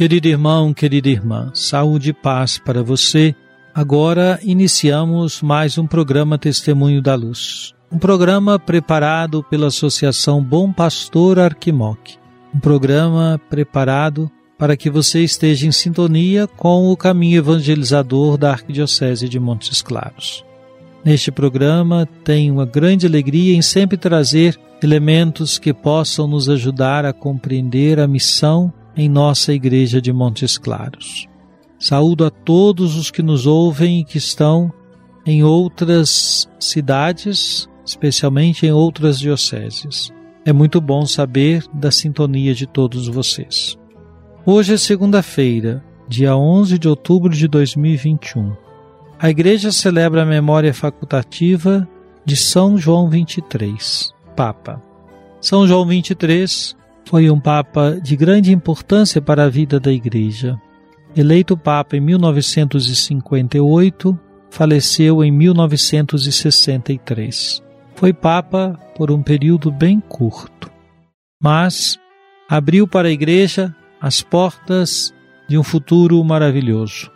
[0.00, 3.34] Querido irmão, querida irmã, saúde e paz para você.
[3.74, 7.74] Agora iniciamos mais um programa Testemunho da Luz.
[7.92, 12.16] Um programa preparado pela Associação Bom Pastor Arquimoc.
[12.54, 19.28] Um programa preparado para que você esteja em sintonia com o caminho evangelizador da Arquidiocese
[19.28, 20.42] de Montes Claros.
[21.04, 27.12] Neste programa, tenho uma grande alegria em sempre trazer elementos que possam nos ajudar a
[27.12, 31.26] compreender a missão em nossa Igreja de Montes Claros.
[31.78, 34.72] Saúdo a todos os que nos ouvem e que estão
[35.24, 40.12] em outras cidades, especialmente em outras dioceses.
[40.44, 43.78] É muito bom saber da sintonia de todos vocês.
[44.44, 48.52] Hoje é segunda-feira, dia 11 de outubro de 2021.
[49.18, 51.86] A Igreja celebra a memória facultativa
[52.24, 54.82] de São João 23, Papa.
[55.40, 56.74] São João 23
[57.10, 60.56] foi um Papa de grande importância para a vida da Igreja.
[61.16, 64.16] Eleito Papa em 1958,
[64.48, 67.60] faleceu em 1963.
[67.96, 70.70] Foi Papa por um período bem curto,
[71.42, 71.98] mas
[72.48, 75.12] abriu para a Igreja as portas
[75.48, 77.10] de um futuro maravilhoso,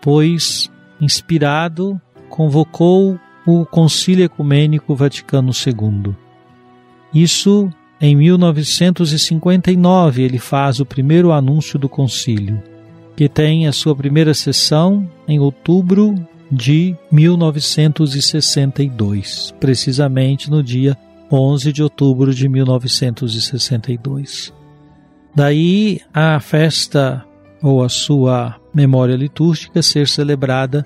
[0.00, 6.14] pois, inspirado, convocou o Concílio Ecumênico Vaticano II.
[7.12, 7.68] Isso
[8.00, 12.62] em 1959 ele faz o primeiro anúncio do concílio,
[13.14, 16.14] que tem a sua primeira sessão em outubro
[16.50, 20.96] de 1962, precisamente no dia
[21.30, 24.50] 11 de outubro de 1962.
[25.34, 27.24] Daí a festa
[27.62, 30.84] ou a sua memória litúrgica ser celebrada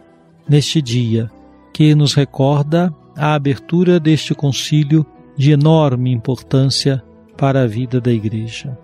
[0.48, 1.30] neste dia,
[1.72, 7.02] que nos recorda a abertura deste concílio de enorme importância
[7.36, 8.78] para a vida da Igreja.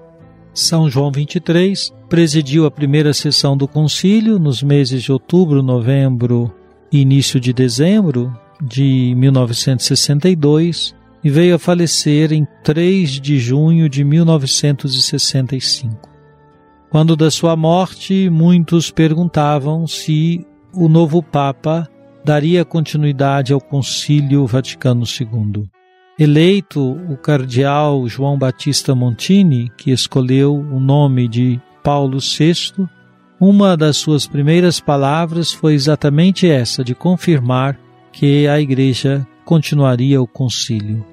[0.53, 6.53] São João 23 presidiu a primeira sessão do concílio nos meses de outubro, novembro
[6.93, 14.03] e início de dezembro de 1962 e veio a falecer em 3 de junho de
[14.03, 16.09] 1965.
[16.91, 20.45] Quando da sua morte, muitos perguntavam se
[20.75, 21.89] o novo Papa
[22.25, 25.69] daria continuidade ao Concílio Vaticano II.
[26.21, 32.87] Eleito o cardeal João Batista Montini, que escolheu o nome de Paulo VI,
[33.41, 37.81] uma das suas primeiras palavras foi exatamente essa, de confirmar
[38.13, 41.07] que a Igreja continuaria o concílio.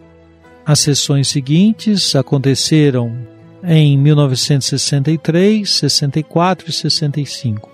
[0.65, 3.15] As sessões seguintes aconteceram
[3.63, 7.71] em 1963, 64 e 65.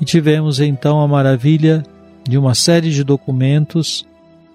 [0.00, 1.82] E tivemos então a maravilha
[2.26, 4.06] de uma série de documentos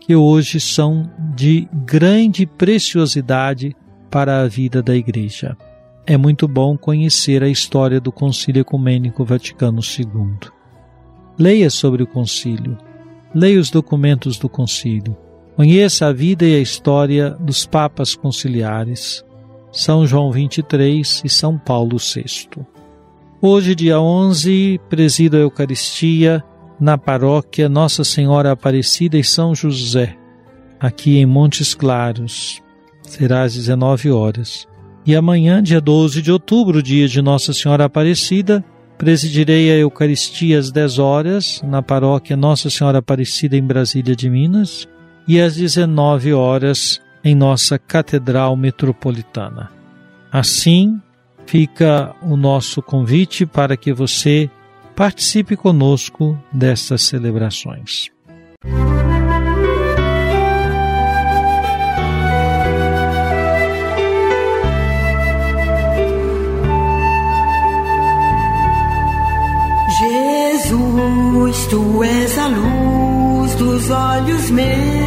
[0.05, 3.75] que hoje são de grande preciosidade
[4.11, 5.57] para a vida da Igreja.
[6.05, 10.51] É muito bom conhecer a história do Concílio Ecumênico Vaticano II.
[11.39, 12.77] Leia sobre o concílio,
[13.33, 15.17] leia os documentos do concílio,
[15.55, 19.25] conheça a vida e a história dos papas conciliares,
[19.71, 22.63] São João 23 e São Paulo VI.
[23.41, 26.43] Hoje, dia 11, presido a Eucaristia
[26.79, 30.15] na paróquia Nossa Senhora Aparecida e São José,
[30.79, 32.61] aqui em Montes Claros.
[33.03, 34.67] Será às 19 horas.
[35.05, 38.63] E amanhã, dia 12 de outubro, dia de Nossa Senhora Aparecida,
[38.97, 44.87] presidirei a Eucaristia às 10 horas na paróquia Nossa Senhora Aparecida em Brasília de Minas
[45.27, 49.71] e às 19 horas em nossa Catedral Metropolitana.
[50.31, 50.99] Assim,
[51.45, 54.49] fica o nosso convite para que você
[54.95, 58.09] participe conosco destas celebrações.
[69.99, 75.04] Jesus, tu és a luz dos olhos meus.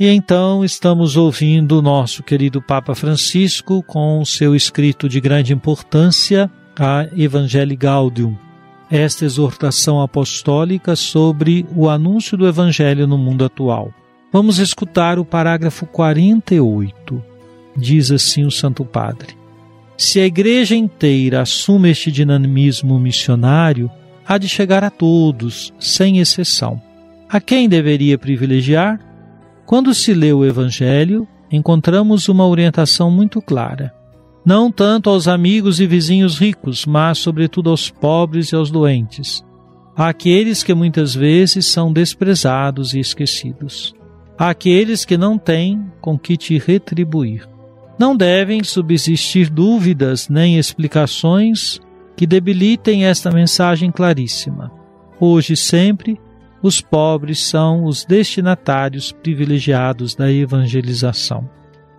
[0.00, 6.50] E então estamos ouvindo o nosso querido Papa Francisco com seu escrito de grande importância,
[6.76, 8.34] a Evangelii Gaudium
[8.90, 13.94] esta exortação apostólica sobre o anúncio do Evangelho no mundo atual.
[14.32, 17.22] Vamos escutar o parágrafo 48.
[17.76, 19.36] Diz assim o Santo Padre:
[19.96, 23.88] Se a Igreja inteira assume este dinamismo missionário,
[24.26, 26.82] há de chegar a todos, sem exceção.
[27.28, 28.98] A quem deveria privilegiar?
[29.70, 33.94] Quando se lê o Evangelho, encontramos uma orientação muito clara
[34.44, 39.44] não tanto aos amigos e vizinhos ricos, mas sobretudo aos pobres e aos doentes,
[39.96, 43.94] àqueles que muitas vezes são desprezados e esquecidos,
[44.36, 47.48] àqueles que não têm com que te retribuir.
[47.96, 51.78] Não devem subsistir dúvidas nem explicações
[52.16, 54.72] que debilitem esta mensagem claríssima.
[55.20, 56.18] Hoje sempre,
[56.62, 61.48] os pobres são os destinatários privilegiados da evangelização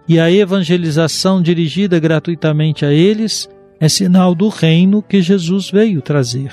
[0.07, 3.49] e a evangelização dirigida gratuitamente a eles
[3.79, 6.51] é sinal do reino que Jesus veio trazer.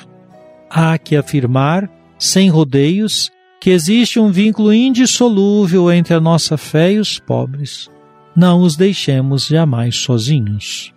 [0.71, 6.99] Há que afirmar, sem rodeios, que existe um vínculo indissolúvel entre a nossa fé e
[7.01, 7.91] os pobres.
[8.37, 10.95] Não os deixemos jamais sozinhos.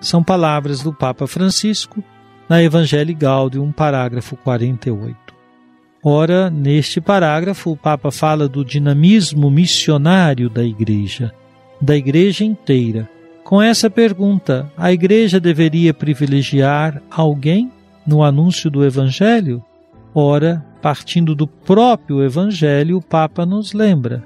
[0.00, 2.02] São palavras do Papa Francisco
[2.48, 5.29] na Evangelii Gaudium, parágrafo 48.
[6.02, 11.34] Ora, neste parágrafo, o Papa fala do dinamismo missionário da Igreja
[11.80, 13.08] da igreja inteira.
[13.42, 17.72] Com essa pergunta, a igreja deveria privilegiar alguém
[18.06, 19.64] no anúncio do Evangelho?
[20.14, 24.24] Ora, partindo do próprio Evangelho, o Papa nos lembra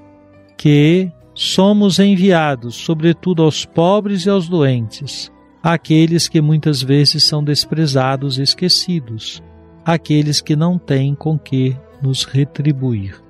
[0.57, 5.33] que somos enviados, sobretudo aos pobres e aos doentes,
[5.63, 9.43] aqueles que muitas vezes são desprezados e esquecidos,
[9.85, 13.23] aqueles que não têm com que nos retribuir.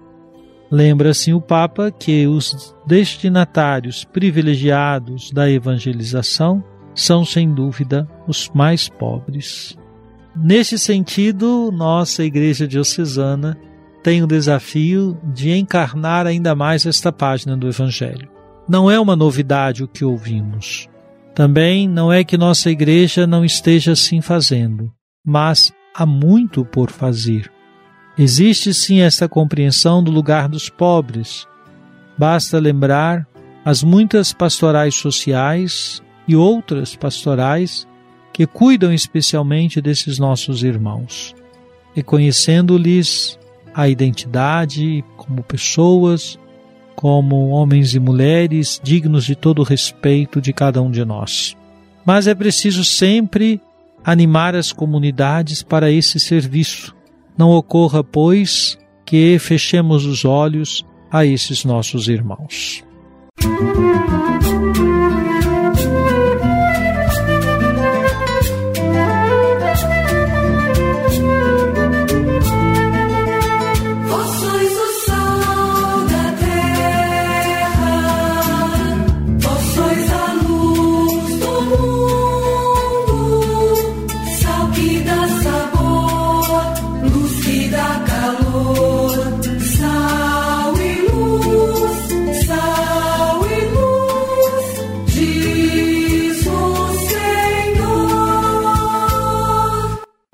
[0.71, 6.65] Lembra assim o Papa que os destinatários privilegiados da evangelização
[6.95, 9.77] são, sem dúvida, os mais pobres.
[10.37, 13.57] Neste sentido, nossa Igreja Diocesana
[14.03, 18.29] tem o desafio de encarnar ainda mais esta página do Evangelho.
[18.69, 20.89] Não é uma novidade o que ouvimos.
[21.35, 24.93] Também não é que nossa Igreja não esteja assim fazendo,
[25.25, 27.51] mas há muito por fazer.
[28.19, 31.47] Existe sim esta compreensão do lugar dos pobres.
[32.19, 33.27] Basta lembrar
[33.65, 37.87] as muitas pastorais sociais e outras pastorais
[38.33, 41.35] que cuidam especialmente desses nossos irmãos,
[41.95, 43.39] reconhecendo-lhes
[43.73, 46.39] a identidade como pessoas,
[46.95, 51.57] como homens e mulheres dignos de todo o respeito de cada um de nós.
[52.05, 53.61] Mas é preciso sempre
[54.05, 56.95] animar as comunidades para esse serviço,
[57.37, 62.85] não ocorra, pois, que fechemos os olhos a esses nossos irmãos.
[63.43, 65.54] Música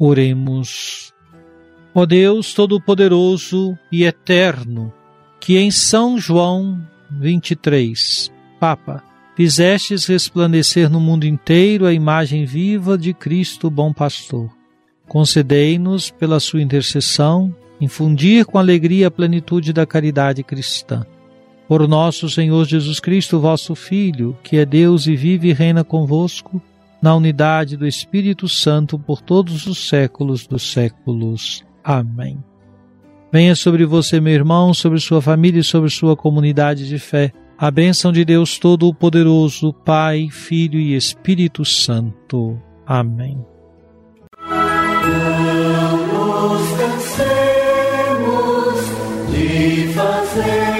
[0.02, 1.12] Oremos.
[1.95, 4.90] Ó Deus Todo-Poderoso e Eterno,
[5.38, 6.80] que em São João
[7.11, 9.04] 23, Papa,
[9.37, 14.49] fizestes resplandecer no mundo inteiro a imagem viva de Cristo Bom Pastor.
[15.07, 21.04] Concedei-nos, pela sua intercessão, infundir com alegria a plenitude da caridade cristã.
[21.69, 26.62] Por nosso Senhor Jesus Cristo, vosso Filho, que é Deus e vive e reina convosco,
[27.02, 31.64] na unidade do Espírito Santo por todos os séculos dos séculos.
[31.83, 32.42] Amém.
[33.33, 37.33] Venha sobre você, meu irmão, sobre sua família e sobre sua comunidade de fé.
[37.57, 42.61] A bênção de Deus Todo-Poderoso, Pai, Filho e Espírito Santo.
[42.87, 43.38] Amém.
[49.30, 50.79] De fazer